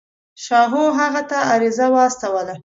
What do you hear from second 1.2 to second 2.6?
ته عریضه واستوله.